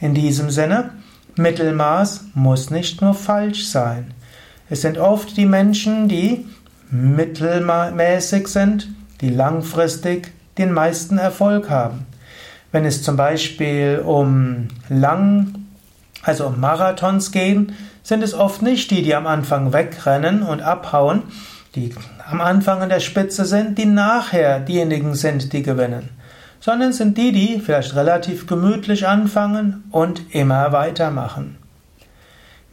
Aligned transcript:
In 0.00 0.12
diesem 0.12 0.50
Sinne, 0.50 0.90
Mittelmaß 1.36 2.24
muss 2.34 2.70
nicht 2.70 3.00
nur 3.00 3.14
falsch 3.14 3.68
sein. 3.68 4.12
Es 4.68 4.82
sind 4.82 4.98
oft 4.98 5.36
die 5.36 5.46
Menschen, 5.46 6.08
die 6.08 6.44
mittelmäßig 6.90 8.48
sind, 8.48 8.88
die 9.20 9.30
langfristig 9.30 10.32
den 10.58 10.72
meisten 10.72 11.16
Erfolg 11.16 11.70
haben. 11.70 12.06
Wenn 12.72 12.84
es 12.84 13.04
zum 13.04 13.16
Beispiel 13.16 14.02
um 14.04 14.66
lang 14.88 15.61
also 16.22 16.46
um 16.46 16.60
Marathons 16.60 17.32
gehen, 17.32 17.74
sind 18.02 18.22
es 18.22 18.34
oft 18.34 18.62
nicht 18.62 18.90
die, 18.90 19.02
die 19.02 19.14
am 19.14 19.26
Anfang 19.26 19.72
wegrennen 19.72 20.42
und 20.42 20.62
abhauen, 20.62 21.24
die 21.74 21.94
am 22.28 22.40
Anfang 22.40 22.82
an 22.82 22.88
der 22.88 23.00
Spitze 23.00 23.44
sind, 23.44 23.78
die 23.78 23.86
nachher 23.86 24.60
diejenigen 24.60 25.14
sind, 25.14 25.52
die 25.52 25.62
gewinnen, 25.62 26.10
sondern 26.60 26.92
sind 26.92 27.16
die, 27.16 27.32
die 27.32 27.60
vielleicht 27.60 27.94
relativ 27.94 28.46
gemütlich 28.46 29.06
anfangen 29.06 29.84
und 29.90 30.34
immer 30.34 30.72
weitermachen. 30.72 31.56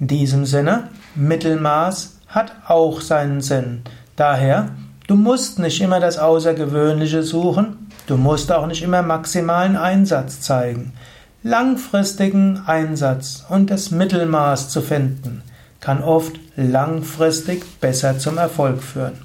In 0.00 0.06
diesem 0.06 0.44
Sinne, 0.44 0.88
Mittelmaß 1.14 2.18
hat 2.28 2.52
auch 2.66 3.00
seinen 3.00 3.40
Sinn. 3.40 3.82
Daher, 4.16 4.70
du 5.06 5.16
musst 5.16 5.58
nicht 5.58 5.80
immer 5.80 6.00
das 6.00 6.18
Außergewöhnliche 6.18 7.22
suchen, 7.22 7.90
du 8.06 8.16
musst 8.16 8.52
auch 8.52 8.66
nicht 8.66 8.82
immer 8.82 9.02
maximalen 9.02 9.76
Einsatz 9.76 10.40
zeigen. 10.40 10.92
Langfristigen 11.44 12.62
Einsatz 12.66 13.44
und 13.48 13.70
das 13.70 13.92
Mittelmaß 13.92 14.70
zu 14.70 14.82
finden, 14.82 15.42
kann 15.80 16.02
oft 16.02 16.32
langfristig 16.56 17.80
besser 17.80 18.18
zum 18.18 18.38
Erfolg 18.38 18.82
führen. 18.82 19.18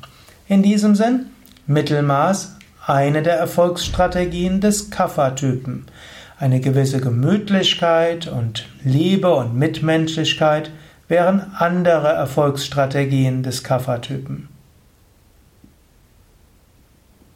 In 0.48 0.62
diesem 0.62 0.94
Sinn, 0.94 1.26
Mittelmaß 1.66 2.58
eine 2.86 3.24
der 3.24 3.38
Erfolgsstrategien 3.38 4.62
des 4.62 4.92
Kapha-Typen. 4.92 5.86
Eine 6.38 6.60
gewisse 6.60 7.02
Gemütlichkeit 7.02 8.28
und 8.28 8.68
Liebe 8.84 9.34
und 9.34 9.56
Mitmenschlichkeit 9.56 10.70
wären 11.08 11.54
andere 11.58 12.10
Erfolgsstrategien 12.10 13.42
des 13.42 13.64
Kapha-Typen. 13.64 14.50